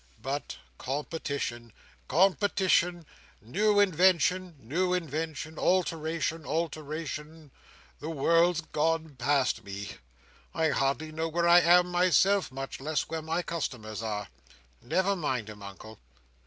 [0.19, 1.71] But competition,
[2.07, 9.89] competition—new invention, new invention—alteration, alteration—the world's gone past me.
[10.55, 14.27] I hardly know where I am myself, much less where my customers are."
[14.81, 15.99] "Never mind 'em, Uncle!"